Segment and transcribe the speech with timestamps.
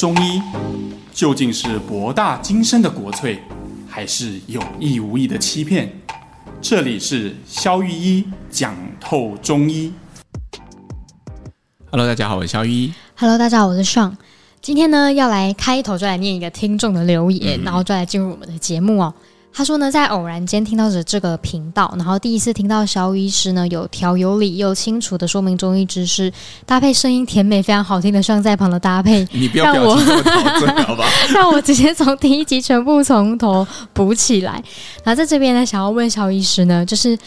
[0.00, 0.40] 中医
[1.12, 3.38] 究竟是博大精深的国粹，
[3.86, 5.92] 还是有意无意的欺骗？
[6.58, 9.92] 这里是肖玉一讲透中医。
[11.90, 12.94] Hello，大家好，我是肖玉一。
[13.14, 14.14] Hello，大家好，我是 Sean。
[14.62, 19.12] 今天呢，要来开头就来念一个听众的留言，嗯、然后就来进入我们的节目哦。
[19.52, 26.32] 他说呢，在偶然间听到着这个频道，然后第一次听到萧医师呢有条有理又清楚的说明中医知识，
[26.64, 31.04] 搭配声音甜美、非常好听的上在旁的搭配， 你不要表情这么吧？
[31.34, 34.52] 让我直接从第一集全部从头补起来。
[35.04, 37.18] 然后在这边呢，想要问肖医师呢，就是。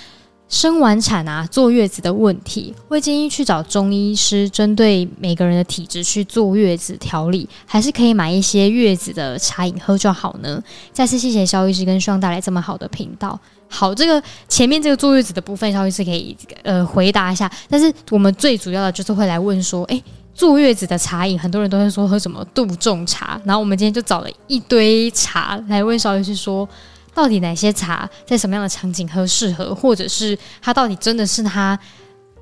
[0.50, 10.64] 生完产啊，坐月子的问题，会建议去找中医师，针对每个人的体质去坐月子调理，还是可以买一些月子的茶饮喝就好呢？
[10.92, 13.40] 再次谢谢肖医师跟希望带来这么好的频道。
[13.68, 17.52] 好，这个前面这个坐月子的部分，肖医师可以呃回答一下。
[17.68, 20.04] 但是我们最主要的就是会来问说，诶，
[20.36, 26.70] 坐月子的茶饮，很多人都会说喝什么杜仲茶，然后我们今天就找了一堆茶来问肖医师说。
[27.14, 31.78] 到底哪些茶在什么样的场景喝适合，或者是它到底真的是它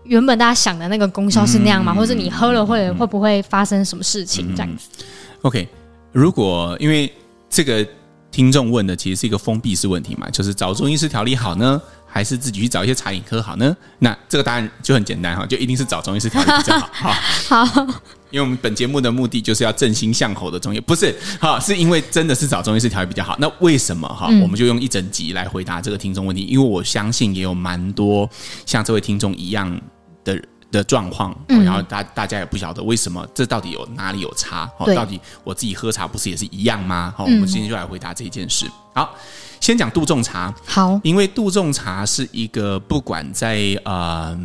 [0.03, 1.93] 原本大家想的那个功效是那样吗？
[1.93, 5.05] 嗯、或者你喝了会会不会发生什么事情这样子、嗯、
[5.43, 5.67] ？OK，
[6.11, 7.11] 如果因为
[7.49, 7.85] 这个
[8.31, 13.75] 听众问的其实是一个封闭式问题嘛，就是找中医师调理好呢，还是自己去找一些茶饮喝好呢？
[13.99, 17.11] 那这个答案就很简单哈，就一定是找中医师调理比较好。
[17.47, 17.65] 好。
[17.65, 18.01] 好
[18.31, 23.35] 因为我们本节目的目的就是要振兴向口的中医，不是哈，是因为真的是找中医师调理比较好。
[23.39, 24.27] 那为什么哈？
[24.41, 28.27] 我们就用一整集来回答这个听众问题，因为我相信也有蛮多
[28.65, 29.79] 像这位听众一样
[30.23, 34.69] 的的状况，然后大大家也不晓得为什么这到底有哪里有差？
[34.79, 37.13] 哦，到底我自己喝茶不是也是一样吗？
[37.17, 38.65] 好，我们今天就来回答这件事。
[38.93, 39.13] 好，
[39.59, 40.53] 先讲杜仲茶。
[40.65, 44.39] 好，因为杜仲茶是一个不管在呃，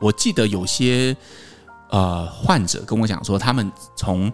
[0.00, 1.16] 我记得有些。
[1.90, 4.32] 呃，患者跟我讲说，他们从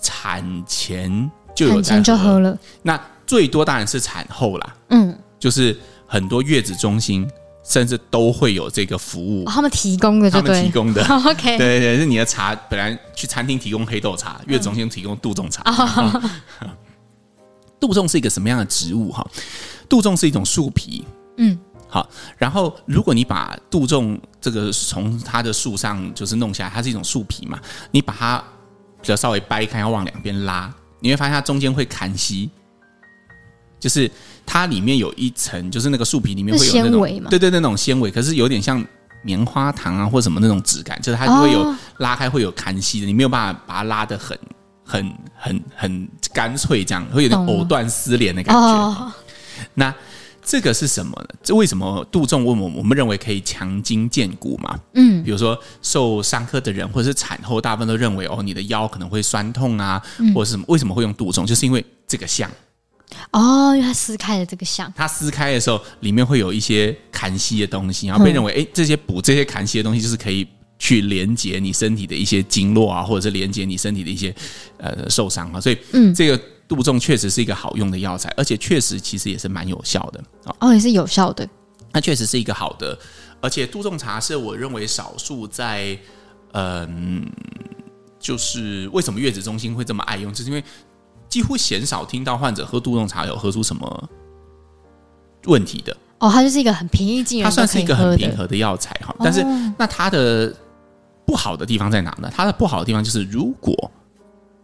[0.00, 2.56] 产前就有在喝，就喝了。
[2.82, 4.74] 那最多当然是产后啦。
[4.90, 7.28] 嗯，就是很多月子中心
[7.64, 11.02] 甚至都会有这个服务，哦、他们提供的他们提供的。
[11.10, 15.62] 哦、OK，对对对，是你的茶本来去餐厅提供黑豆茶，月子中心提供杜仲茶。
[15.64, 16.22] 哦、
[17.80, 19.10] 杜仲是一个什么样的植物？
[19.10, 19.26] 哈，
[19.88, 21.04] 杜仲是一种树皮。
[21.38, 21.58] 嗯。
[21.92, 22.08] 好，
[22.38, 27.60] 然后如果你把杜仲这个从它的树上就是弄下来，它是一种树皮嘛，
[27.90, 28.42] 你把它
[29.02, 32.50] 比较稍微掰开，要往两边拉，你会发现它中间会砍息，
[33.78, 34.10] 就是
[34.46, 38.82] 它里面有一层，就是那个树皮里面会有那种纤维嘛，对对，那种纤维，可是有点像
[39.22, 44.38] 棉花糖啊或什么那种质感，就是它会有拉开会有砍息的，你没有办法把它拉得很
[44.82, 49.12] 很很很干脆，这样会有点藕断丝连的感觉。
[49.74, 49.94] 那。
[50.44, 51.28] 这个是什么呢？
[51.42, 52.68] 这为什么杜仲问我？
[52.76, 54.78] 我们认为可以强筋健骨嘛？
[54.94, 60.02] 嗯，比如说受伤科的人，或者是产后，大部分都认为哦，你的腰可能会酸痛啊，
[60.34, 60.64] 或者是什么？
[60.66, 61.46] 为什么会用杜仲？
[61.46, 62.50] 就是因为这个像
[63.30, 74.34] 哦，因为它撕开了这个像，它撕开的时候，里面会有一些痰稀的东西，然后被认为哎，这些补这些痰稀的东西，就是可以去连接你身体的一些经络啊，或者是连接你身体的一些
[74.78, 76.40] 呃受伤啊，所以嗯，这个。
[76.68, 80.24] 杜仲确实是一个好用的药材，而且确实其实也是蛮有效的
[80.58, 81.46] 哦，也是有效的。
[81.92, 82.98] 它确实是一个好的，
[83.40, 85.98] 而且杜仲茶是我认为少数在
[86.52, 87.30] 嗯，
[88.18, 90.64] 就是为什么月子中心会这么爱用，就是因为
[91.28, 94.08] 几乎鲜少听到患者喝杜仲茶有喝出什么
[95.44, 96.30] 问题的哦。
[96.30, 99.14] 它就是一个很平易近人，它算是一个很平和的药材哈。
[99.18, 99.44] 但是
[99.76, 100.54] 那它的
[101.26, 102.30] 不好的地方在哪呢？
[102.32, 103.90] 它的不好的地方就是如果。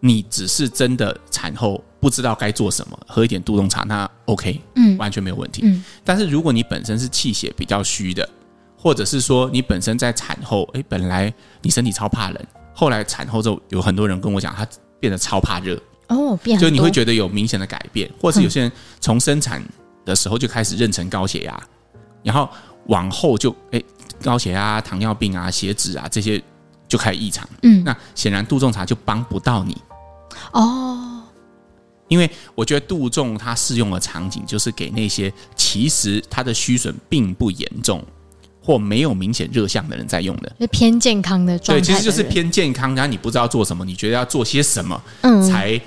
[0.00, 5.62] 你只是真的产后不知道该做什么，喝一点杜仲茶，那 OK，嗯，完全没有问题。
[5.64, 8.28] 嗯，但是如果你本身是气血比较虚的，
[8.76, 11.32] 或者是说你本身在产后，哎，本来
[11.62, 14.66] 你身体超怕冷，后来产后之后有很多人跟我讲，他
[15.00, 15.80] 变得超怕热。
[16.08, 19.62] 哦，变就你会觉得有明显的改变，或者是有些人从生产
[20.04, 21.62] 的时候就开始妊娠高血压，
[22.22, 22.48] 然后
[22.86, 23.82] 往后就哎
[24.22, 26.42] 高血压、糖尿病啊、血脂啊这些
[26.86, 29.76] 就开始异常，嗯，那显然杜仲茶就帮不到你。
[30.52, 31.07] 哦，
[32.08, 38.04] 因为我觉得杜仲它适用的场景就是给那些其实它的虚损并不严重
[38.60, 41.84] 或没有明显热象的人在用的，就偏健康的状态。
[41.84, 45.80] 对，其实就是偏健康，然后你不知道做什么，你觉得要做些什么，嗯，才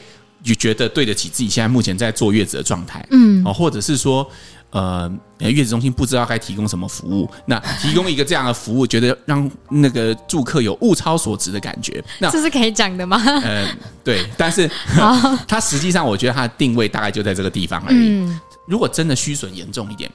[0.43, 4.29] 就觉得对得起自己现在目前在坐月子的状态，嗯，哦，或者是说。
[4.71, 13.21] 呃，月子中心不知道该提供什么服务，那提供一个这样的服务，觉得让那个住客有物超所值的感觉，那这是可以讲的吗？
[13.43, 13.67] 呃，
[14.03, 14.69] 对，但是
[15.47, 17.97] 它实际上，我觉得它的定位大概就在这个地方而已。
[17.97, 20.09] 嗯，如果真的虚损严重一点，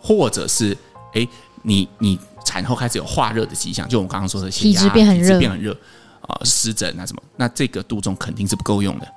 [0.00, 0.76] 或者是
[1.14, 1.26] 哎，
[1.62, 5.74] 你你产后开始有化热的迹象，就我们刚刚说的，体质变很热，变很热
[6.20, 9.08] 呃湿疹啊什么，那这个杜仲肯定是不够用的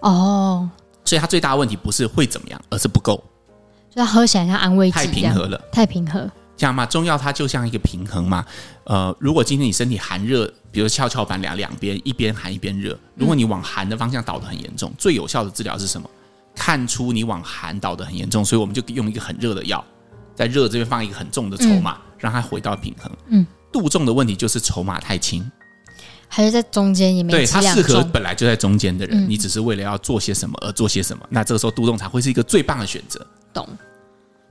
[0.00, 0.68] 哦。
[1.04, 3.22] 所以它最大的问题不是会怎么样，而是不够，
[3.96, 6.30] 就它喝起来像安慰剂，太平和了，太平和。
[6.54, 8.44] 这样嘛，中药它就像一个平衡嘛。
[8.84, 16.08] 呃，如果今天你身体寒热，比如跷跷板两两边，一边寒一边热，如果你往寒的方向倒的很严重，最有效的治疗是什么？
[16.54, 19.82] 看出你往寒倒的很严重，所以我们就用一个很热的药，
[20.34, 23.10] 在热这边放一个很重的筹码，嗯、让它回到平衡。
[23.28, 25.50] 嗯，杜仲的问题就是筹码太轻，
[26.28, 33.26] 还是在中间也没对，它适合本来就在中间的人，嗯、你只是为了要做些什么而做些什么，那这个时候杜仲才会是一个最棒的选择。
[33.56, 33.66] 懂，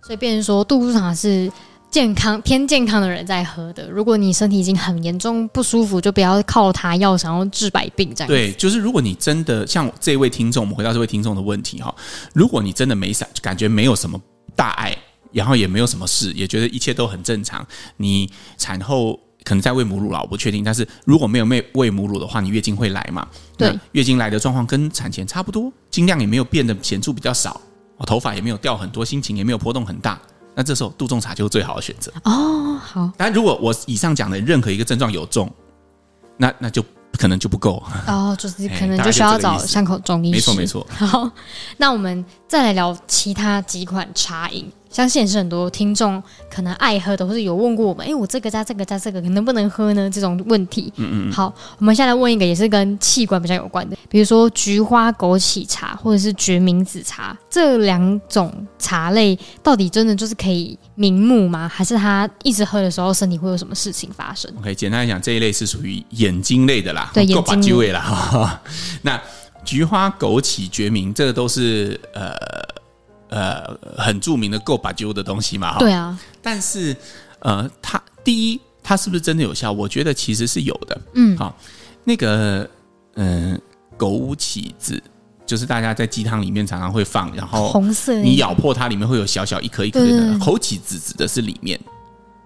[0.01, 1.51] 所以变成说杜仲茶是。
[1.91, 3.89] 健康偏健康的人在喝的。
[3.89, 8.27] 如果你身体已经很严重不舒服，就不要靠它药想要治百病这样。
[8.27, 11.95] 对，就是如果你真的像这位听众，我们回到这位听众的问题哈，
[12.33, 14.19] 如果你真的没啥感觉，没有什么
[14.57, 14.93] 大碍，
[15.31, 17.65] 然后也没有什么事，也觉得一切都很正常，
[17.95, 20.65] 你产后可能在喂母乳了，我不确定。
[20.65, 23.25] 但是如果没有喂喂母乳的话，你月经会来嘛？
[23.57, 27.61] 对，月经来的状况跟产前差不多，经量也没有变得显著比较少，
[28.03, 30.19] 头发也没有掉很多，心情也没有波动很大。
[30.55, 32.75] 那这时候杜仲茶就是最好的选择哦。
[32.75, 35.51] 好，但如果我以上讲的任何一个症状有中，
[36.37, 36.83] 那那就
[37.17, 40.35] 可能就不够哦，就是可能 就需要找伤口中医师。
[40.35, 40.87] 没错没错。
[41.07, 41.29] 好，
[41.77, 44.71] 那我们再来聊其他几款茶饮。
[44.95, 50.09] 相信也是很多听众可能爱喝的，或者有问过我们，哎，我这个加这个加这个，能不能喝呢？
[50.09, 50.93] 这种问题。
[50.95, 51.31] 嗯嗯。
[51.33, 58.49] 好，我们现在来问一个，也是跟器官比较有关的，比如说菊花枸杞茶或者是决明子茶，这两种
[58.79, 61.67] 茶类到底真的就是可以明目吗？
[61.67, 68.61] 还是他一直喝的时候身体会有什么事情发生？OK，简单来讲，这一类是属于眼睛类的啦，对，眼睛类啦。
[69.01, 69.21] 那
[69.65, 72.33] 菊花枸杞决明，这个都是呃。
[73.29, 76.17] 呃，很著名的够把揪的东西嘛，对啊。
[76.41, 76.95] 但是，
[77.39, 79.71] 呃，它第一，它是不是真的有效？
[79.71, 81.01] 我觉得其实是有的。
[81.13, 81.57] 嗯，好，
[82.03, 82.69] 那个，
[83.15, 83.59] 嗯、呃，
[83.97, 85.01] 枸杞子
[85.45, 90.33] 就是大家在鸡汤里面常常会放，然后红色，你咬破它里面会有小小一颗一颗的。
[90.39, 91.79] 枸杞子指的是里面，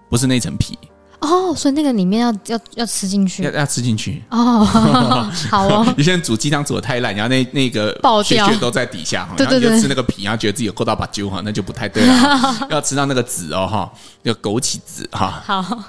[0.08, 0.78] 不是那层皮。
[1.20, 4.64] 哦，所以那个里面要要要吃进去，要要吃进去哦。
[5.50, 7.92] 好哦，你现在煮鸡汤煮的太烂，然后那那个
[8.24, 12.68] 血血都在底下， 对对对，然后你就吃那个皮，然后觉得自己有够到把揪哈，那就不太对了。
[12.70, 15.42] 要吃到那个籽哦哈，要枸杞子哈。
[15.44, 15.82] 好，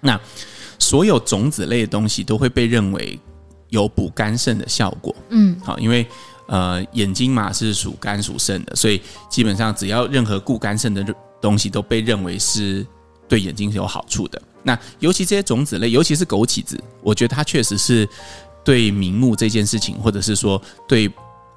[0.00, 0.18] 那
[0.78, 3.18] 所有种子类的东西都会被认为
[3.70, 5.14] 有补肝肾的效果。
[5.30, 6.06] 嗯，好，因为
[6.46, 11.04] 呃眼睛嘛是属肝属肾的，所以基本上只要任何固肝肾的
[11.40, 12.86] 东西都被认为是。
[13.28, 14.40] 对眼睛是有好处的。
[14.62, 18.08] 那尤其这些种子类，尤其是枸杞子，我觉得它确实是
[18.64, 21.10] 对明目这件事情，或者是说对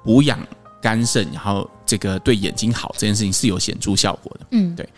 [0.04, 0.38] 补养
[0.80, 4.46] 肝肾，然后这个对眼睛好这件事情是有显著效果的。
[4.50, 4.88] 嗯，对。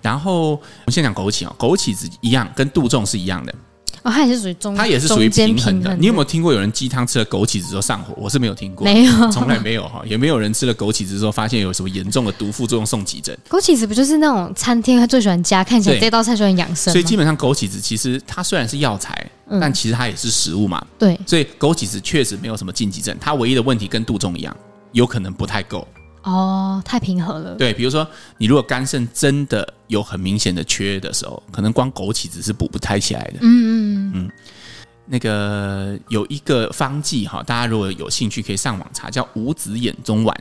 [0.00, 3.54] 然后我们先讲枸杞哦，枸杞子一样，跟杜仲是一样的。
[4.02, 5.96] 哦，它也是属于中，它也是属于平衡的。
[5.96, 8.14] 你有没有听过有人鸡汤吃了枸杞子之后上火？
[8.16, 13.36] 我是没有听过，没有，从来没有哈，也没有人吃了枸杞子之后发现有什么严重的毒副作用送急诊。
[13.48, 16.92] 枸杞子不就是那种餐厅他最喜欢加，看起来这道菜就很养生。
[16.92, 20.84] 所以基本上枸杞子其实它虽然是药材，嗯、但其实它也是食物嘛。
[20.98, 24.56] 对，所以枸杞子确实没有什么禁忌症，它唯一的问题跟杜仲一样，
[24.92, 25.86] 有可能不太够。
[26.22, 27.54] 哦，太平和了。
[27.54, 28.06] 对，比如说
[28.36, 33.38] 你如果肝肾真的有很明显的缺的时候，可能光枸杞子是补不太起来的。
[33.40, 34.30] 嗯嗯嗯。
[35.10, 40.36] 那个有一个方剂哈，大家如果有兴趣可以上网查，叫五子衍宗丸，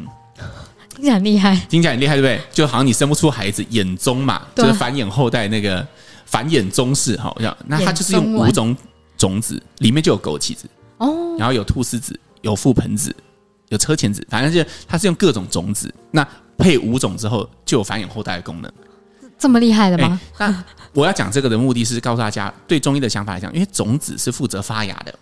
[0.90, 2.42] 听起来很厉害，听起来很厉害，对不对？
[2.52, 5.88] 就好像你生不出孩子，衍宗嘛，就是繁衍后代那个
[6.26, 7.34] 繁衍宗室哈，
[7.66, 8.76] 那它就是用五种
[9.18, 13.16] 种子，里面就有枸杞子哦，然后有菟丝子，有覆盆子，
[13.70, 18.72] 有车前子，反正就它是用各种种子，那配五种之后就有繁衍后代的功能。
[19.38, 20.20] 这么厉害的吗？
[20.38, 25.20] 欸、那我要讲这个的目的是告诉大家，对中医的想法来讲，因为种子是负责发芽的，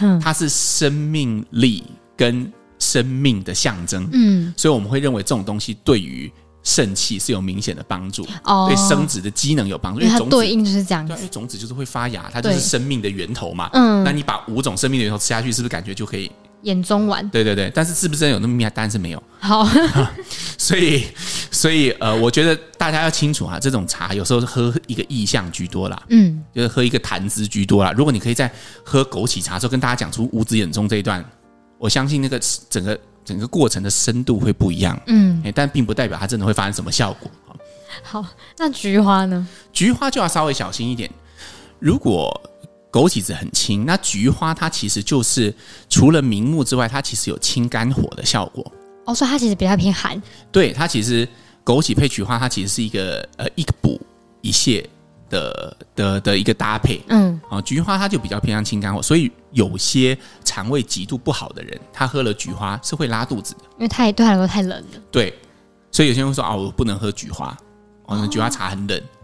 [0.00, 1.84] 嗯、它是生命力
[2.16, 16.30] 跟生命的象征，嗯，所以我们会认为这种东西对于肾气是有明显的帮助，哦，对生殖的机能有帮助，因为它对应就是这样子，因为种子就是会发芽，它就是生命的源头嘛，嗯，那你把五种生命的源头吃下去，是不是感觉就可以？
[16.64, 18.70] 衍宗丸，对对对，但是是不是真的有那么厉害？
[18.70, 19.22] 当然是没有。
[19.38, 19.64] 好，
[20.58, 21.04] 所以
[21.50, 27.92] 所以呃，我觉得大家要清楚啊，这种茶有时候是喝一个意象居多啦，嗯，就是喝一个谈资居多啦。
[27.92, 28.52] 如果你可以在
[28.84, 31.24] 喝枸杞茶的时候跟大家讲出五子眼中这一段，
[31.78, 37.30] 我相信那个整个整个过程的深度会不一样，嗯，但并不代表它真的会发生什么效果。
[38.02, 38.24] 好，
[38.58, 39.46] 那菊花呢？
[39.72, 41.08] 菊花就要稍微小心一点，
[41.78, 42.40] 如果。
[42.98, 45.54] 枸杞子很清，那菊花它其实就是
[45.88, 48.72] 除了明目之外，它其实有清肝火的效果。
[49.06, 50.20] 哦，所以它其实比较偏寒。
[50.50, 51.26] 对，它其实
[51.64, 54.00] 枸杞配菊花，它其实是一个呃一补
[54.40, 54.84] 一泻
[55.30, 57.00] 的的的一个搭配。
[57.06, 65.00] 嗯，啊，菊花它就比较偏向清肝火，所以有些肠胃极度不好的人，他喝了菊花是会拉肚子的，因为太对他来说太冷了。
[65.12, 65.32] 对，
[65.92, 67.56] 所以有些人会说啊，我不能喝菊花，
[68.06, 69.00] 哦，那菊花茶很冷。
[69.00, 69.17] 好，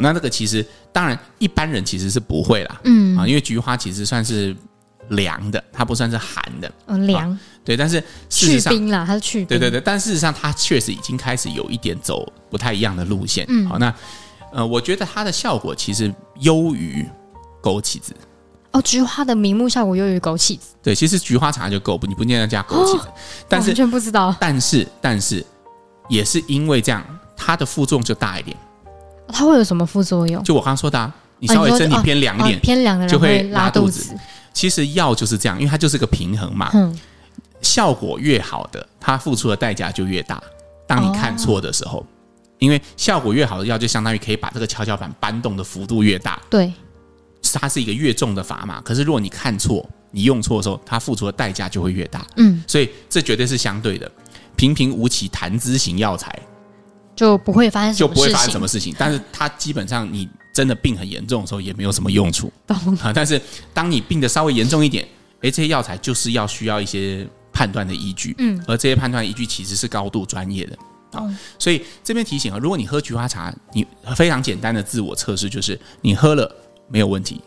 [0.00, 3.16] 那那个其实当然一般人其实是不会啦，嗯。
[3.16, 4.56] 啊，因为菊花其实算是
[5.10, 13.66] 凉的，它不算是寒的，嗯，凉，对，但是事实上，去冰啦，它是去冰，对对对，但事实上它确实已经开始有一点走不太一样的路线，嗯。
[13.66, 13.94] 好，那
[14.52, 17.06] 呃，我觉得它的效果其实优于
[17.62, 18.14] 枸杞子，
[18.72, 23.08] 哦，菊花的明目效果优于枸杞子，对，其实菊花茶就够，不，你不见得加枸杞子，
[23.48, 24.34] 但是完全不知道。
[24.40, 25.44] 但是但是
[26.08, 27.04] 也是因为这样，
[27.36, 28.56] 它的副作用就大一点，
[29.32, 30.42] 它会有什么副作用？
[30.42, 34.18] 就我刚刚说的、啊，你稍微身体哦偏凉一点，哦偏凉的人就会拉拉肚子子。
[34.52, 36.70] 其实药就是这样，因为它就是个平衡嘛。
[36.74, 36.98] 嗯，
[37.60, 40.42] 效果越好的，它付出的代价就越大。
[40.86, 42.04] 当你看错的时候，
[42.58, 46.40] 因为效果越好的药，就相当于可以把这个跷跷板搬动的幅度越大。
[46.50, 46.72] 对，
[47.52, 48.80] 它是一个越重的砝码。
[48.80, 52.26] 可是如果你看错，你用错的时候，它付出的代价就会越大。
[52.36, 54.10] 嗯，所以这绝对是相对的。
[54.56, 56.36] 平平无奇谈资型药材
[57.18, 62.52] 就不会发生什么就不会发生事情什么事情，但是它基本上你真的病很严重的时候也没有什么用处。
[62.64, 62.76] 懂。
[62.98, 63.40] 啊，但是
[63.74, 65.04] 当你病的稍微严重一点，
[65.40, 70.76] 诶，这些药材就是要需要一些判断的依据，嗯，而这些判断依据其实是高度专业的。
[71.10, 71.22] 啊。
[71.22, 71.36] 嗯。
[71.58, 73.84] 所以这边提醒啊，如果你喝菊花茶，你
[74.14, 76.48] 非常简单的自我测试就是你喝了
[76.88, 77.40] 没有问题，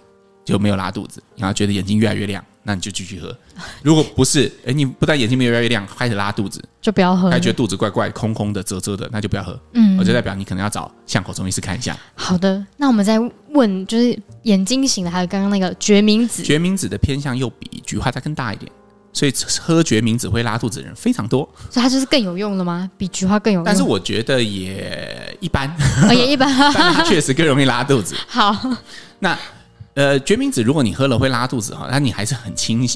[0.44, 3.36] 就没有拉肚子，然后觉得眼睛越来越亮，那你就继续喝。
[3.82, 7.32] 如果不是，哎，你不但眼睛没有越来越亮，开始拉肚子，就不要喝了。
[7.34, 9.60] 还觉得肚子怪怪、空空的、啧啧的，那就不要喝。
[9.74, 11.98] 嗯我就代表你可能要找巷口中医师看一下。
[12.16, 18.72] 好的，那我们再问，就是眼睛型的，还有刚刚那个决明子，决明子的偏向又比菊花再更大一点，
[19.14, 21.48] 所以喝决明子会拉肚子的人非常多。
[21.70, 22.90] 所以它就是更有用了吗？
[22.98, 23.64] 比菊花更有用？
[23.66, 25.70] 但是我觉得也一般，
[26.08, 26.48] 哦也一般。
[26.74, 28.16] 但它确实更容易拉肚子。
[28.28, 28.56] 好，
[29.20, 29.38] 那
[29.94, 32.88] 呃，决明子如果你喝了会拉肚子哈，那你还是很青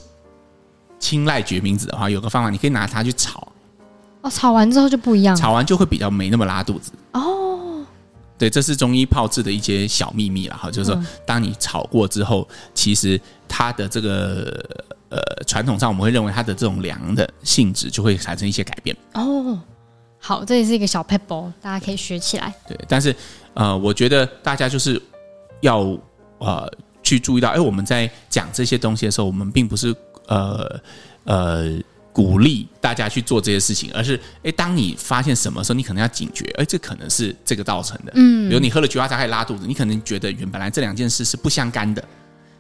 [0.98, 3.48] 青睐决明子的话，有个方法，你可以拿它去炒，
[4.22, 5.36] 哦，炒完之后就不一样。
[5.36, 6.92] 炒完就会比较没那么拉肚子。
[7.12, 7.86] 哦，
[8.38, 14.66] 对，这是中医炮制的一些小秘密了哈，就是说，当你炒过之后，其实它的这个
[15.10, 18.96] 呃传统上我们会认为它的这种凉的性质就会产生一些改变。
[19.14, 19.60] 哦，
[20.18, 22.54] 好，这也是一个小 pebble，大家可以学起来。
[22.68, 23.14] 对，但是
[23.54, 25.00] 呃，我觉得大家就是
[25.62, 25.98] 要
[26.40, 26.72] 呃
[27.06, 29.96] 去注意到，哎，我们在讲这些东西的时候，我们并不是
[30.28, 30.82] 呃
[31.24, 31.72] 呃
[32.12, 38.12] 鼓励大家去做这些事情，而是哎，当你发现什么时候，你可能要警觉，哎，这可能是这个造成的。
[38.16, 42.04] 嗯，比如你喝了菊花茶开始拉肚子，你可能觉得原本来这两件事是不相干的，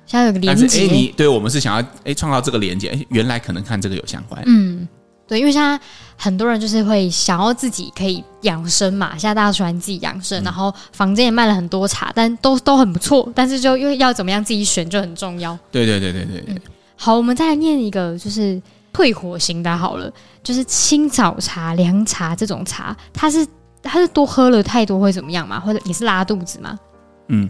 [0.05, 0.93] 现在有个连但是哎，接。
[0.93, 4.39] 你对我们是想要哎创造这个连接，哎，原来可能看这个有相关。
[4.45, 4.87] 嗯，
[5.27, 5.79] 对，因为现在
[6.17, 15.57] 很多人就是会想要自己可以养生嘛，现在大家喜欢自己养生，然后房间也卖了很多茶，但都都很不错，但是就又要怎么样自己选就很重要。
[15.71, 16.61] 对对对对对对。
[16.95, 18.61] 好，我们再来念一个，就是
[18.93, 23.45] 退火型的，好了，就是清早茶、凉茶这种茶，它是
[23.83, 25.59] 它是多喝了太多会怎么样嘛？
[25.59, 26.79] 或者也是拉肚子吗？
[27.27, 27.49] 嗯，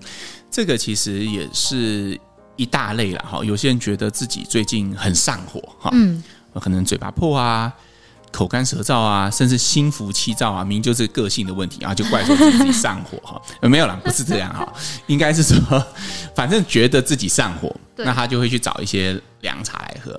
[0.50, 2.20] 这个其实也是
[2.56, 3.46] 一大类了哈。
[3.46, 6.24] 有些人觉得自己最近很上火哈，嗯，
[6.60, 7.72] 可能嘴巴破啊、
[8.36, 13.42] 口干舌燥啊，甚至心浮气躁啊，明明就是个性的问题，啊就怪说自己上火哈。
[13.62, 14.68] 没有啦，不是这样哈，
[15.08, 15.84] 应该是说，
[16.36, 20.12] 反正觉得自己上火，那他就会去找一些凉茶来喝。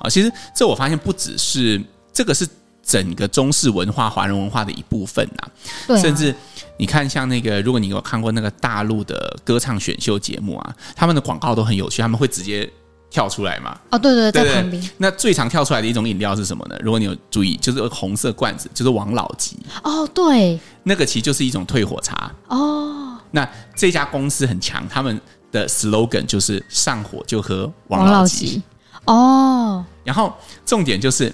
[0.00, 2.46] 啊，其实这我发现不只是这个是
[2.82, 5.48] 整个中式文化、华人文化的一部分呐、
[5.86, 6.34] 对、啊，甚至
[6.76, 12.68] 你看，像那个，如果你有看过那个大陆的歌唱选秀节目啊，他们的广告都很有趣，他们会直接
[13.12, 13.78] 跳出来嘛。
[13.90, 14.90] 哦，对对对，在旁边。
[14.96, 16.76] 那最常跳出来的一种饮料是什么呢？
[16.80, 22.32] 如果你有注意，就是红色罐子，就是王老吉，哦，对，那个其实就是一种退火茶。
[22.48, 25.20] 哦，那这家公司很强，他们
[25.52, 28.62] 的 slogan 就是上火就喝王王老吉。
[29.04, 31.30] 哦，然后重点就是，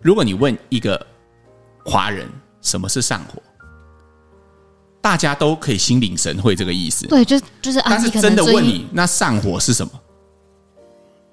[0.00, 1.04] 如果你问一个
[1.84, 2.28] 华人
[2.62, 3.42] 什么是上火，
[5.00, 7.08] 大家都可以心领神会这个意思。
[7.08, 9.90] 对，就就是啊，但是真的问你，那上火是什么？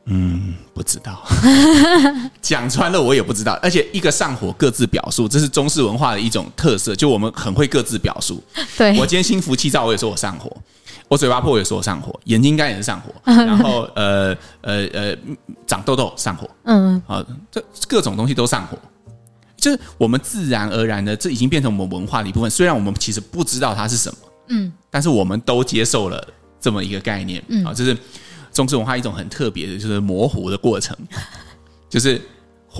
[0.05, 1.25] 嗯，不知道。
[2.41, 3.57] 讲穿了我也不知道。
[3.61, 8.43] 而且一个上火各自表述，这是中式文化的一种特色，就我们很会各自表述。
[8.77, 10.47] 对我今天心浮气躁，我也说我上火；
[11.07, 13.11] 我嘴巴破，我也说我上火；眼睛干也是上火。
[13.25, 15.17] 然后呃呃呃，
[15.65, 16.47] 长痘痘上火。
[16.65, 18.77] 嗯，啊，这各种东西都上火，
[19.57, 22.49] 就是我们自然而然的，这已经变成我们文化的一部分。
[22.49, 24.17] 虽然我们其实不知道它是什么，
[24.49, 26.27] 嗯，但是我们都接受了
[26.61, 27.97] 这么一个概念，嗯啊，就是
[28.55, 30.95] 中式文化一种很特别的，就是模糊的过程，
[31.89, 32.19] 就是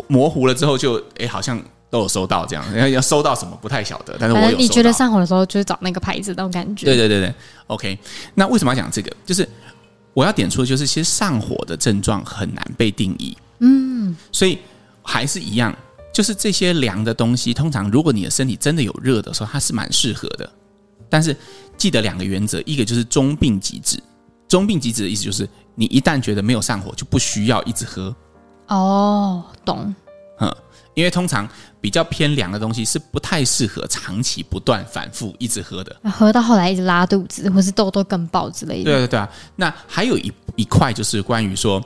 [0.08, 4.58] 模糊了之后就，哎，好像都有收到这样，要要收到什么不太晓得，但是我有。
[4.58, 6.86] 你觉得上火的时候，就是找那个牌子那种感觉。
[6.86, 7.34] 对对对对
[7.68, 8.00] ，OK。
[8.34, 9.14] 那为什么要讲这个？
[9.26, 9.48] 就是
[10.14, 13.38] 我要点出的就是，其实上火的症状很难被定义。
[13.60, 14.58] 嗯，所以
[15.04, 15.78] 还是一样，
[16.14, 20.50] 就是这些凉的东西，通常如果你的身体真的有热的时候，它是蛮适合的。
[21.10, 21.36] 但是
[21.78, 24.02] 记得两个原则，一个就是中病即止。
[24.48, 28.16] 中病急止的意思就是，你一旦觉得没有上火，就不需要一直喝。
[28.68, 29.94] 哦，懂。
[30.40, 30.54] 嗯，
[30.94, 31.48] 因为通常
[31.80, 35.96] 比较偏凉的东西是不太适合长期不断反复一直喝的。
[36.12, 38.84] 喝到后来一直拉肚子，或是痘痘更爆之类的。
[38.84, 39.30] 对对对啊。
[39.56, 41.82] 那还有一一块就是关于说，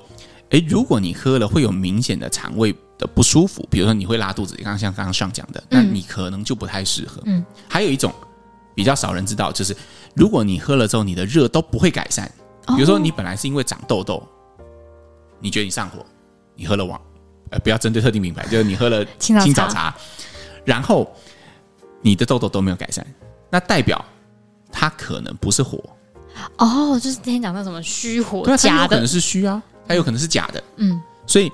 [0.49, 7.21] 诶，如果你喝了会有明显的肠胃的不舒服，比如说你会拉肚子，刚刚像刚刚上讲的，那你可能就不太适合。
[7.25, 7.45] 嗯。
[7.67, 8.13] 还有一种
[8.73, 9.77] 比较少人知道，就是
[10.15, 12.29] 如果你喝了之后，你的热都不会改善。
[12.75, 14.21] 比如说你本来是因为长痘痘，
[15.39, 16.05] 你觉得你上火，
[16.55, 16.99] 你喝了王。
[17.51, 19.91] 呃，不要针对特定品牌，就是你喝了 青草茶，
[20.63, 21.11] 然后
[21.99, 23.03] 你的痘痘都没有改善，
[23.49, 24.05] 那代表
[24.71, 25.83] 它可能不是火
[26.57, 31.51] 哦，就是之前讲到什么虚火对假的，可能是虚啊，它有可能是假的，嗯，所以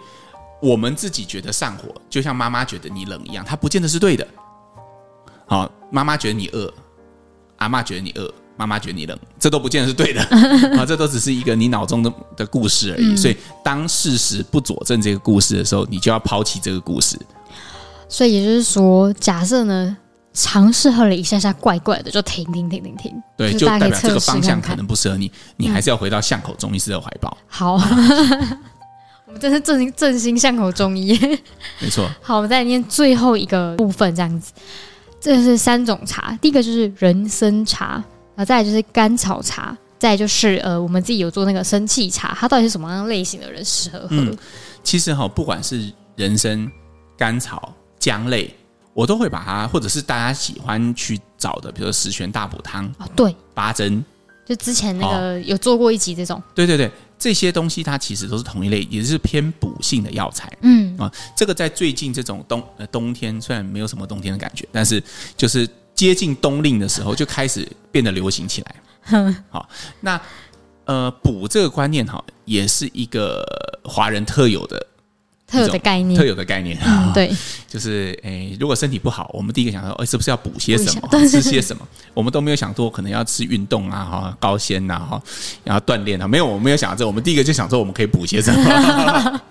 [0.61, 4.27] 我们自己觉得上火，就像妈妈觉得你冷一样，它不见得是对的。
[5.47, 6.73] 好，妈妈觉得你饿，
[7.55, 8.33] 阿嬷觉得你饿。
[8.57, 10.21] 妈妈觉得你冷，这都不见得是对的
[10.77, 13.13] 啊，这都只是一个你脑中的的故事而已。
[13.13, 17.19] 嗯、所以，当事实不佐证这个故事的时候，你就要抛弃这个故事。
[18.07, 19.97] 所以也就是说，假设呢，
[20.31, 23.23] 尝试喝了一下下怪怪的，就停停停停停。
[23.35, 27.37] 对，就代表这个方向可能不适合你，你还是要回到巷口中医师的怀抱。
[27.47, 27.73] 好，
[29.27, 31.19] 我们真是正正心巷口中医，
[31.81, 32.09] 没错。
[32.21, 34.53] 好，我们再来念最后一个部分，这样子，
[35.19, 38.01] 这是三种茶，第一个就是人参茶。
[38.35, 44.07] 然后再来就是甘草茶，再来就是呃，我们自己有做那个生气茶，它到底是什么样类型的人适合喝？
[44.11, 44.37] 嗯，
[44.83, 46.69] 其实哈，不管是人参、
[47.17, 48.53] 甘草、姜类，
[48.93, 54.03] 我都会把它，或者是大家喜欢去找的，比如说十全大补汤啊，对，八珍，
[54.45, 60.51] 就之前那个有做过一集这种，对对对，这些东西它其实都是同一类，也是偏补性的药材。
[60.61, 65.01] 嗯啊，这个在最近这种冬呃冬天，虽然没有什么冬天的感觉，但是
[65.37, 65.65] 就是。
[65.95, 68.75] 接近冬令的时候，就开始变得流行起来。
[69.49, 69.67] 好，
[70.01, 70.19] 那
[70.85, 73.43] 呃，补这个观念哈，也是一个
[73.83, 74.85] 华人特有的、
[75.47, 76.77] 特有的概念，特有的概念。
[76.85, 77.31] 嗯、对，
[77.67, 81.87] 就是诶、欸，如果身体不好，我们第一个想到，哎，是不是要补些什么，吃些什么？
[82.13, 85.21] 我们都没有想过可能要吃运动啊，哈，高纤呐，哈，
[85.63, 89.41] 然后锻炼啊，没有，我们没有想到这，我们第一个就想说，我们可以补些什么。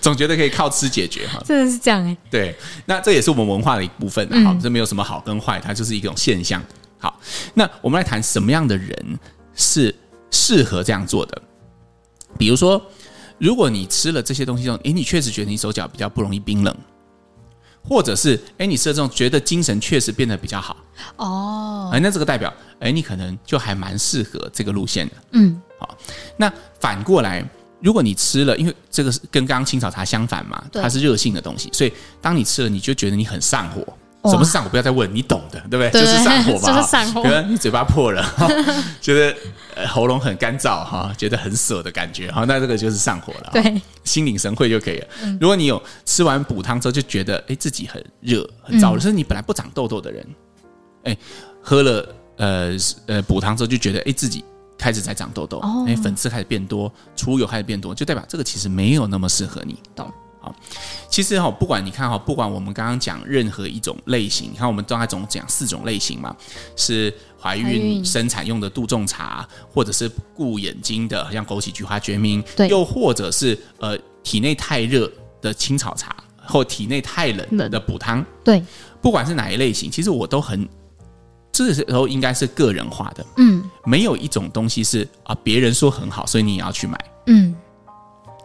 [0.00, 2.16] 总觉得可以靠吃解决哈，真的是这样哎。
[2.30, 2.54] 对，
[2.86, 4.44] 那这也是我们文化的一部分啊。
[4.44, 6.62] 好，这没有什么好跟坏，它就是一种现象。
[6.98, 7.20] 好，
[7.54, 9.18] 那我们来谈什么样的人
[9.54, 9.94] 是
[10.30, 11.42] 适合这样做的？
[12.36, 12.80] 比如说，
[13.38, 16.76] 如果你吃了这些东西之后，诶，你确实觉得你手脚比较不容易冰冷，
[17.82, 20.76] 或者是诶，你吃了这种觉得精神确实变得比较好
[21.16, 21.90] 哦。
[21.92, 25.14] 哎，那这个代表，诶，你可能就还蛮适合这个路线的。
[25.32, 25.96] 嗯，好，
[26.36, 27.48] 那反过来。
[27.80, 33.86] 如果你吃了，因为这个是跟刚刚青草茶相反嘛，它是热性的东西，所以当你吃了，你就觉得你很上火。
[34.24, 34.68] 什么是上火？
[34.68, 35.90] 不要再问，你懂的，对不对？
[35.90, 36.66] 对就是上火吧。
[36.74, 37.22] 就是上火。
[37.22, 38.20] 可能你嘴巴破了，
[39.00, 43.50] 觉得喉咙很干燥哈，觉得很涩的感觉，好，那这个就是上火了。
[43.52, 45.06] 对，心领神会就可以了。
[45.40, 50.26] 如果你有吃完补汤之后就觉得哎自己很热很燥，就是你本来不长痘痘的人，
[51.04, 51.16] 哎，
[51.62, 52.72] 喝了呃
[53.06, 54.44] 呃补汤之后就觉得哎自己。
[54.78, 59.76] 开始在长痘痘，哎，粉刺开始变多，出油开始变多，就代表这个其实没有那么适合你。
[59.94, 60.10] 懂？
[60.40, 60.54] 好，
[61.10, 66.34] 其实哈，不管你看哈，不管我们刚刚讲任何一种类型，你看我们刚才总讲四种类型嘛，
[66.76, 75.10] 是怀孕生产用的杜仲茶，或者是顾眼睛的，像枸杞、菊花、决明，对，又或者是呃体内太热
[75.42, 78.62] 的青草茶，或体内太冷的补汤，对，
[79.02, 80.68] 不管是哪一类型，其实我都很。
[81.66, 87.52] 这时候应该是个人化的，嗯，没有一种东西是啊，别人说很好，所以你也要去买，嗯，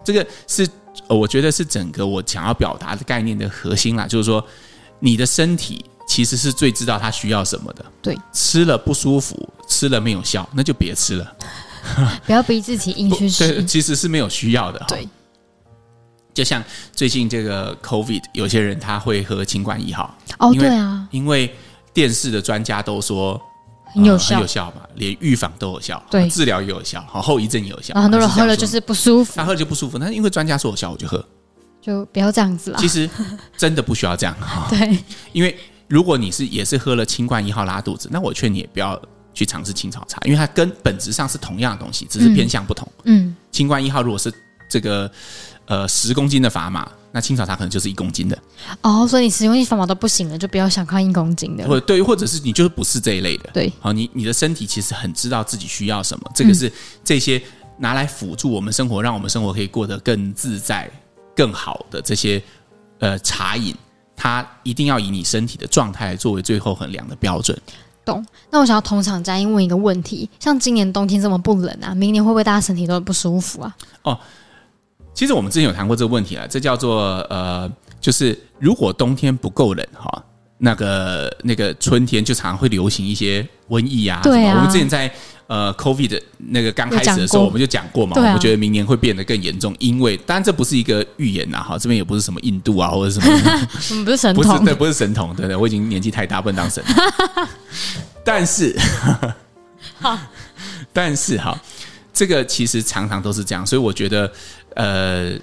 [0.03, 0.67] 这个是
[1.07, 4.43] 我觉得是整个我想要表达的概念的核心啦，就是说
[4.99, 11.35] 你的身体其实是最知道它需要什么的，对，吃了不舒服，吃了没有效，那就别吃了，
[12.25, 15.07] 不要逼自己硬去 吃，对，其实是没有需要的，对，
[16.33, 21.53] 就像最近这个 COVID，有些人他会喝清冠一号，哦，对啊，因为。
[21.93, 23.39] 电视的专家都说
[23.93, 24.81] 很有效，很有效吧？
[24.95, 27.93] 连预防都有效，对，治疗也有效，好，后遗症也有效。
[28.01, 29.97] 很多人喝了就是不舒服，他喝了就不舒服。
[29.97, 31.23] 那因为专家说有效，我就喝，
[31.81, 32.79] 就不要这样子了。
[32.79, 33.09] 其实
[33.55, 34.35] 真的不需要这样，
[34.69, 34.97] 对。
[35.31, 35.55] 因为
[35.87, 38.99] 如果你是也是喝了清冠一号拉肚子，那我劝你也不要
[39.33, 42.91] 去尝试青草茶，因为它跟本质上是同样的东西，只是偏向不同。
[43.03, 44.33] 嗯，清冠一号如果是
[44.69, 45.11] 这个
[45.65, 48.37] 呃十公斤的砝码，那青草茶可能就是一公斤的。
[48.81, 51.67] 哦，所以你十公斤砝码都不行了，就不要想看一公斤的。
[51.67, 53.49] 或对，或者是你就是不是这一类的。
[53.53, 56.71] 对，好，你你的身体其实很知道自己需要什么，这个是
[57.03, 57.41] 这些
[57.77, 60.89] 拿来辅助我们生活，让我们生活可以过得更自在、
[61.35, 62.41] 更好的这些
[62.99, 63.75] 呃茶饮，
[64.15, 67.59] 它一定要以你身体的状态作为最后衡量的标准。
[68.05, 68.25] 懂。
[68.51, 73.75] 那我想要同场加映问一个问题：像今年冬天这么不冷啊，明年会不会大家身体都很不舒服啊？
[74.03, 74.19] 哦，
[75.13, 77.71] 其实我们之前有谈过这个问题啊，这叫做呃，
[78.01, 80.23] 就是如果冬天不够冷哈、哦，
[80.57, 84.19] 那个那个春天就常常会流行一些瘟疫啊。
[84.23, 84.55] 对啊。
[84.57, 85.11] 我们之前在
[85.47, 93.27] 呃 COVID 的那个刚开始的时候，我们就讲过嘛，我们觉得明年会变得更严重，因为当然这不是一个预言呐，哈，这边也不是什么印度啊或者什么，
[93.91, 96.83] 我们不是神童，不是对，不是神童，对对，我已经年纪太大，不能当神。
[98.25, 98.75] 但是，
[99.99, 100.17] 好，
[100.93, 101.59] 但是哈，
[102.23, 104.31] 这个其实常常都是这样，所以我觉得，
[104.75, 105.37] 呃，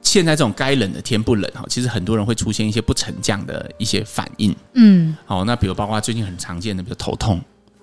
[0.00, 7.38] 现在这种该冷的天不冷哈，其实很多人会出现一些不沉降的一些反应，嗯，好，那比如包括最近很常见的，比如头痛，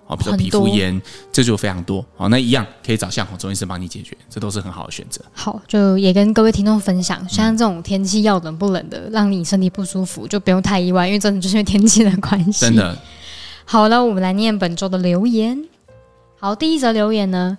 [0.08, 1.00] 哦，比如皮肤炎，
[1.32, 5.22] 这就非常多，好，那一样可以找向红中医师帮你解决，这都是很好的选择。
[5.32, 12.98] 好，就也跟各位听众分享，像这种天气要冷不冷的，让你身体不舒服，就不用太意外，因为真的就是因为天气的关系，真的。
[13.64, 15.64] 好了，我们来念本周的留言。
[16.40, 17.58] 好，第一则留言呢，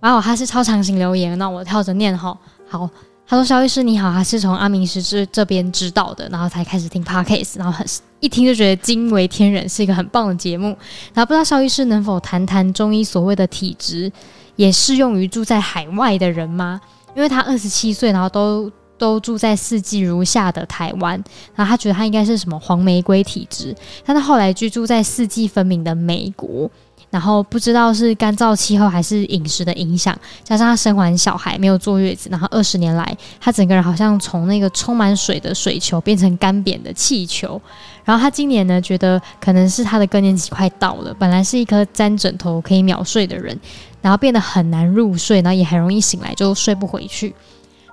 [0.00, 2.36] 哇哦，他是超长型留言，那我跳着念哈。
[2.68, 2.88] 好，
[3.26, 7.86] 他说：“肖医师你好，他是从阿明师这这边知道的，然后才开始听 Podcast，然后很
[8.20, 10.68] 一听就觉得惊为天人，是一个很棒的节目。
[11.14, 14.10] 然后不知道肖医师能否谈谈中医所谓的体质，
[14.56, 16.80] 也适用于住在海外的人吗？
[17.14, 21.12] 因为他二十七岁，然后都。”都住在四季如夏的台湾，
[21.54, 26.70] 然后他觉得他应该是什么黄玫瑰体质，但他后来居住在四季分明的美国，
[27.10, 37.60] 然后不知道是干燥气候还是饮食的影响，加上他生完小孩没有坐月子，然后二十年来他整个人好像从那个充满水的水球变成干瘪的气球，
[38.04, 43.58] 然后他今年呢觉得可能是他的更年期快到了，本来是一颗沾枕头可以秒睡的人，
[44.00, 47.34] 然后变得很难入睡，然后也很容易醒来就睡不回去。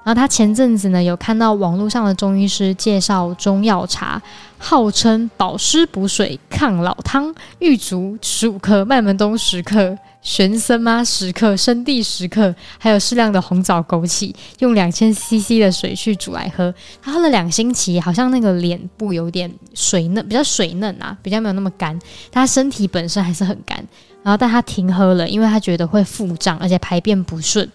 [0.08, 4.22] 然后他前阵子呢，有看到网络上的中医师介绍中药茶，
[4.58, 16.74] 号称保湿补水、抗老汤、玉竹十五克、麦门冬十克、玄参妈十克、生地十克，还有适量的红枣、枸杞，用两千 CC 的水去煮来喝。
[17.02, 22.00] 他喝了两星期，好像那个脸部有点水嫩，比较水嫩啊，比较没有那么干。
[22.32, 23.78] 他身体本身还是很干，
[24.24, 27.70] 然后但他停喝了，因为他觉得会腹胀，而且排便不顺。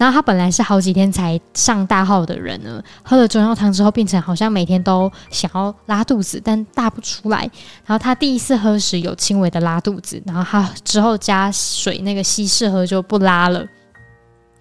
[0.00, 7.40] 然后他本来是好几天才上大号的人呢，喝了中药汤之后，变成好像每天都想要拉肚子，但大不出来。
[7.84, 13.62] 然后他第一次喝时有轻微的拉肚子，然后他之后加水那个稀释喝就不拉了。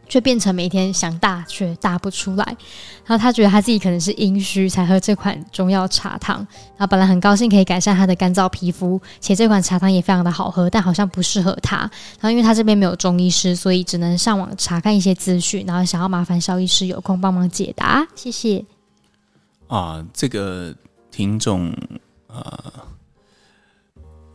[0.09, 2.43] 却变成每天想大却大不出来，
[3.05, 6.37] 然后他觉得他自己可能是阴虚才喝这款中药茶汤，
[6.75, 11.77] 然后本来很高兴可以改善他的干燥皮肤，且这款茶汤也非常的好喝，但好像不适合他。
[11.77, 18.65] 然后因为他这边没有中医师，所以只能上网查看一些资讯，然后想要麻烦萧医师有空帮忙解答，谢谢。
[19.67, 20.75] 啊，这个
[21.11, 21.71] 听众。
[22.27, 22.73] 呃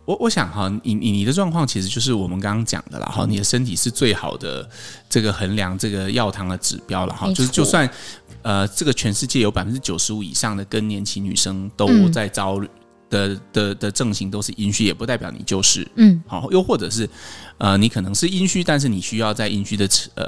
[0.04, 4.68] 我我想哈，你你你的状况其实就是我们刚刚讲的啦哈，你的身体是最好的
[5.08, 7.88] 这个衡量这个药汤的指标了哈，就是就算
[8.42, 12.60] 呃这个全世界有百分之九十五以上的更年期女生都在遭
[13.08, 16.22] 的的，的症型都是阴虚，也不代表你就是嗯。
[16.26, 17.08] 好，又或者是
[17.56, 20.26] 呃你可能是阴虚，但是你需要在阴虚的呃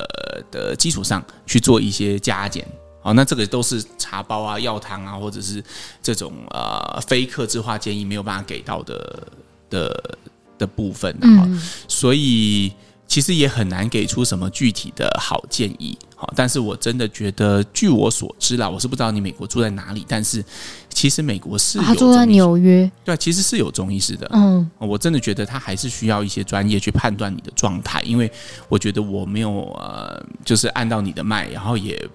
[0.50, 2.66] 的基础上去做一些加减，
[3.02, 5.62] 好，那这个都是茶包啊、药汤啊，或者是
[6.02, 9.26] 这种呃非克制化建议没有办法给到的。
[9.70, 10.18] 的
[10.58, 12.72] 的部分，嗯，所以
[13.06, 20.44] 其实也很难给出什么具体的好建议，好，但是我真的觉得，据我所知啦，我是不知道你美国住在哪里，但是
[20.90, 28.30] 其实美国是有，他住在纽约，对，其实是有中医师的，嗯，我真的觉得他还是需要一些专业去判断你的状态，因为
[28.68, 32.08] 我觉得我没有呃，就是按到你的脉，然后也。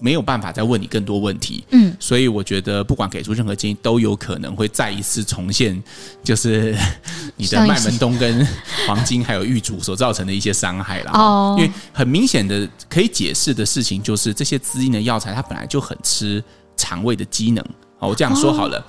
[0.00, 5.82] 没有办法再问你更多问题，嗯，所以我觉得不管给出任何建议，都有可能会再一次重现，
[6.22, 6.76] 就是
[7.36, 8.46] 你的麦门冬跟
[8.86, 11.12] 黄金还有玉竹所造成的一些伤害啦。
[11.14, 16.42] 哦，因为很明显的可以解释的事情，就是这些滋阴的药材它本来就很吃
[16.76, 17.64] 肠胃的机能。
[17.98, 18.84] 哦，我这样说好了，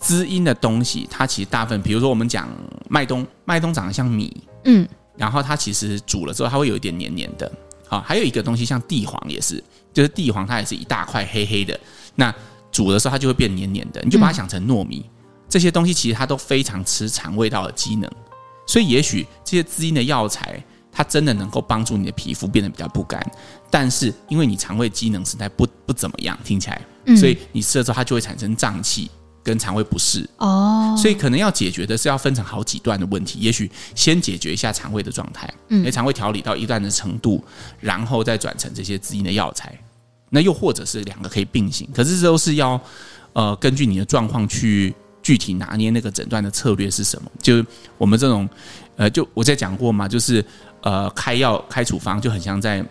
[0.00, 2.48] 滋阴的东西它其实大部分，比如说我们讲
[2.88, 7.50] 麦冬，麦冬长得像米，嗯，然后它其实煮了之后，它会有一点黏黏的。
[7.88, 9.62] 好，还有一个东西像地黄也是。
[9.92, 11.80] 就是地黄，它也是一大块黑黑的，
[12.16, 12.34] 那
[12.70, 15.02] 煮的时候它就会变黏黏的，你就把它想成糯米。
[15.06, 15.10] 嗯、
[15.48, 18.10] 这些东西其实它都非常吃肠胃道的机能，
[18.66, 23.18] 所以也许这些滋阴的药材，它真的能够帮助你的皮肤变得比较不干。
[23.70, 29.10] 但是因为你肠胃机能实在不不怎么样，听起来，嗯、所以你吃了之后它就会产生胀气
[29.46, 30.96] 跟肠胃不适哦。
[31.00, 37.42] 所以可能要解决的是要分成好几段的问题，也许先解决一下肠胃的状态，嗯，肠胃调理到一段的程度，
[37.80, 39.78] 然后再转成这些滋阴的药材。
[40.30, 42.80] 那又或者是两个可以并行，可是这都是要
[43.32, 47.30] 呃根据你的状况去具体拿捏那个诊断的策略是什么。
[47.40, 47.64] 就
[47.96, 48.48] 我们这种
[48.96, 50.44] 呃，就我在讲过嘛，就是
[50.80, 52.84] 呃开药开处方就很像在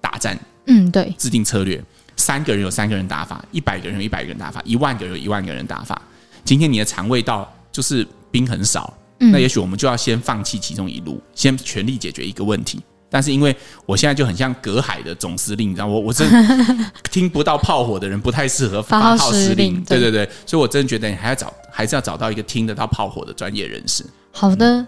[0.00, 1.84] 打战，嗯，对，制定策略，
[2.18, 6.02] 三个人有三个人打法，一百个人有一百个人打法，一万个人有一万个人打法。
[6.44, 12.82] 今天你的肠胃道就是兵很少，嗯，那也许我们就要先放弃其中一路，先全力解决一个问题。
[13.10, 16.28] 但是因为我现在就很像隔海的总司令，你知道我我真
[17.10, 24.04] 听不到炮火的人不太适合发号施令，对对对，所以我真的觉得你还要找还是要找到一个听得到炮火的专业人士。
[24.32, 24.86] 好的，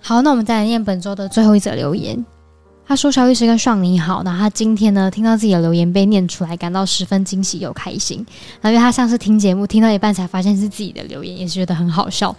[0.00, 2.24] 好，那我们再来念本周的最后一则留言。
[2.86, 8.24] 他说：“萧医师跟尚你好，那他今天呢听到自己的留言被念出来，感到十分惊喜又开心。
[8.60, 12.34] 那因为他上次听节目听到一半才发现是自己的留言，也是觉得很好笑。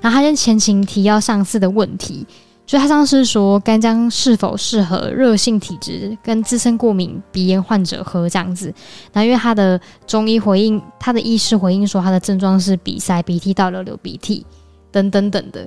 [0.00, 2.26] 然后他先前情提要上次的问题。”
[2.68, 8.70] 所以他上次说干姜是否适合热性体质跟自身过敏鼻炎患者喝这样子，
[9.14, 14.44] 那因为他的中医回应，他的医师回应说他的症状是鼻塞、鼻涕倒流、流鼻涕
[14.92, 15.66] 等等等的。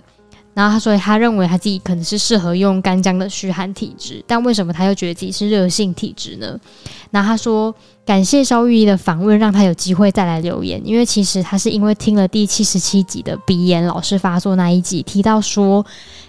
[0.54, 6.60] 然后他说他认为他自己可能是适合用干姜的虚寒体质，但为什么他又觉得自己是热性体质呢？
[7.10, 7.74] 然后他说
[8.12, 15.86] 感谢萧御医的访问，让他有机会再来留言，因为其实他是因为听了第七十七集的鼻炎老是发作那一集，提到说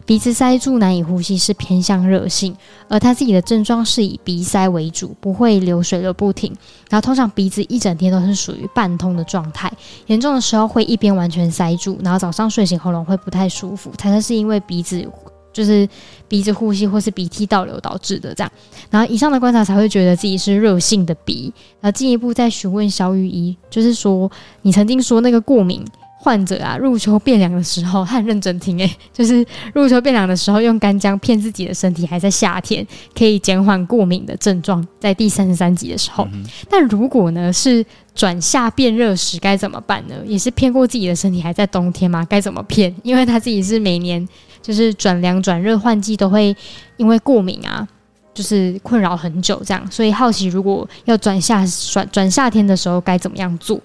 [0.07, 6.55] 鼻子塞住难以呼吸是偏向热性，而他自己的症状是以鼻塞为主，不会流水流不停，
[6.89, 9.69] 然后通常鼻子一整天都是属于半通的状态，
[10.07, 15.05] 严重的时候会一边完全塞住，然后早上睡醒喉咙会不太舒服，他是因为鼻子。
[15.53, 15.89] 就是
[16.29, 18.53] 鼻子呼吸或是鼻涕倒流导致的这样，
[18.91, 24.31] 然后以上的观察才会觉得自己是热性的鼻，然后进一步再询问萧御医，就是说
[24.63, 25.85] 你曾经说那个过敏
[26.19, 37.85] 患者啊，入秋变凉的时候，他很认真听诶、欸， 就是入秋变凉的时候用干姜骗自己的身体还在夏天，可以减缓过敏的症状，在第三十三集的时候，嗯、但如果呢是
[38.15, 40.15] 转夏变热时该怎么办呢？
[40.25, 42.25] 也是骗过自己的身体还在冬天吗？
[42.31, 42.95] 该怎么骗？
[43.03, 44.27] 因为他自己是每年。
[44.63, 46.57] 就是转凉转热换季都会
[46.97, 47.87] 因为过敏啊，
[48.33, 53.81] 就是困扰很久这样，所以好奇如果要转夏转转夏天的时候该怎么样做？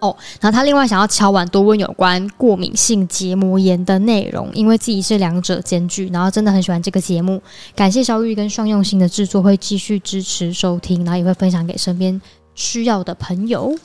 [0.00, 7.42] 哦，然后他另外想要敲完多问有关过敏性结膜炎的内容，因为自己是两者兼具，然后真的很喜欢这个节目，
[7.74, 12.20] 感谢小玉跟双用心的制作，会继续支持收听，然后也会分享给身边
[12.54, 13.76] 需要的朋友。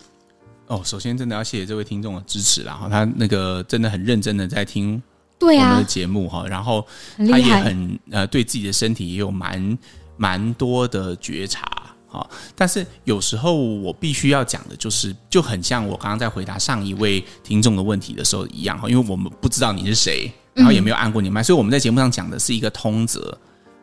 [0.68, 5.02] 哦，首先真的要谢谢这位听众的支持啦，哈，他那个真的很认真的在听。
[5.44, 6.86] 对啊，我们的节目哈，然后
[7.30, 9.78] 他也很呃，对自己的身体也有蛮
[10.16, 11.68] 蛮多的觉察
[12.08, 12.26] 哈。
[12.56, 23.38] 但是有时候我必须要讲的就是，就很像我刚刚在回答上一位听众的问题的时候一样哈，因为我们不知道你是谁，然后也没有按过你麦，所以我们在节目上讲的是一个通则。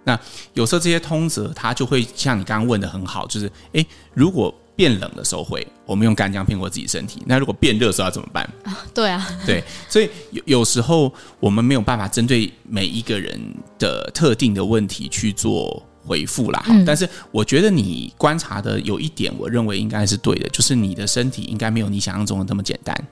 [0.05, 0.18] 那
[0.55, 4.55] 有时候这些通则，它就会像你刚刚问的很好，就是诶，如果。
[4.81, 7.23] 变冷的时候会，我们用干姜骗过自己身体。
[7.27, 8.51] 那如果变热的时候要怎么办？
[8.95, 13.38] 对啊，对，所以有有时候我们没有办法针对每一个人
[13.79, 16.64] 的特定的问题去做回复啦。
[16.69, 23.09] 嗯，但是我觉得你观察的有一点，我认为应该是对的，就是你的身体应该没有你想象中的那么简单。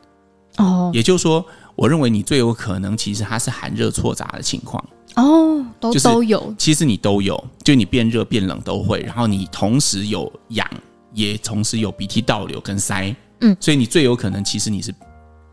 [0.57, 1.45] 哦，也就是说，
[1.77, 4.83] 我认为你最有可能其实它是寒热错杂的情况。
[5.17, 10.67] 哦，都都有，其实你都有，就你变热变冷都会，然后你同时有痒。
[11.13, 14.95] 也同时有鼻涕倒流跟塞，嗯，所以你最有可能其实你是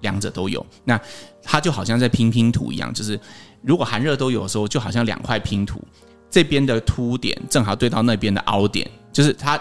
[0.02, 0.66] 两者都有。
[0.84, 1.00] 那
[1.42, 3.20] 它就好像在拼拼图一样，就是
[3.62, 5.82] 如果寒热都有的时候，就好像两块拼图，
[6.30, 9.60] 这边的凸点正好对到那边的凹点，就是它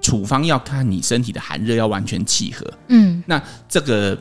[0.00, 4.16] 处方要看你身体的寒热要完全契合，嗯，那这个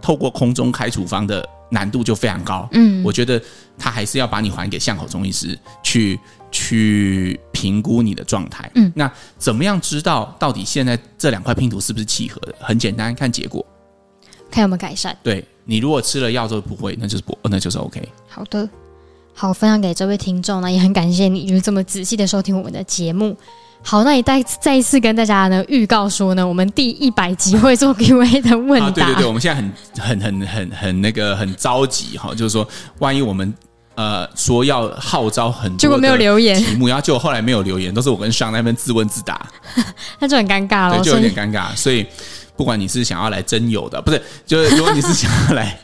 [0.00, 3.40] 透过空中开处方的难度就非常高，嗯，我觉得
[3.76, 6.18] 他还是要把你还给巷口中医师去。
[6.50, 12.54] 去评估你的状态，嗯，那怎么样知道到底现在这两块拼图是不是契合的？
[12.60, 13.64] 很简单，看结果，
[14.50, 15.16] 看有没有改善。
[15.22, 18.08] 对，你如果吃了药之后不会，那就是不，那就是 OK。
[18.28, 18.68] 好的，
[19.34, 23.36] 好，分享给这位听众呢，也很感谢你，就是这么仔细的收听我们的节目。
[23.82, 28.86] 好，那也再再一次跟大家呢预告说呢，我们第一百集会做 Q&A 的问答。
[28.86, 32.66] 啊，对对对，我们现在很很很很很那个很着急哈，就是说
[33.00, 33.54] 万一我们。
[33.98, 39.44] 呃，说要号召很多，结果没有留言题目，然后结果后来没有留言，都是我跟上那边自问自答，
[40.20, 41.74] 那就很尴尬了，对，就有点尴尬。
[41.74, 42.06] 所以，
[42.56, 45.76] 不管你是想要来真友的，不是，就是如果你是想要来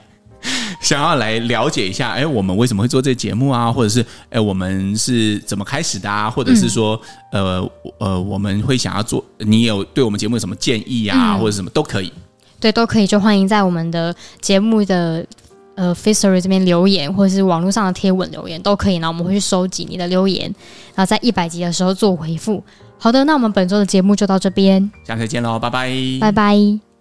[0.81, 3.73] 想要来了解一下，哎，我们为什么会做这个节目啊？
[3.73, 6.31] 或者是，哎，我们是怎么开始的啊？
[6.31, 7.01] 或者是说，
[7.33, 11.37] 呃呃，我们会想要做，你有对我们节目有什么建议啊？
[11.37, 12.13] 或者什么都可以，
[12.61, 15.27] 对，都可以，就欢迎在我们的节目的
[15.75, 20.53] 呃 Firstory 这边留言，或者是网络上的贴文留言都可以，然后我们会去收集你的留言，
[20.95, 22.63] 然后在一百集的时候做回复。
[22.99, 26.94] 好的，那我们本周的节目就到这边，下次见喽，拜拜，拜拜。